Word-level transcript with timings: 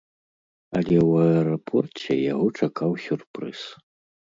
Але 0.79 0.97
ў 1.09 1.29
аэрапорце 1.29 2.13
яго 2.33 2.45
чакаў 2.59 3.01
сюрпрыз. 3.09 3.59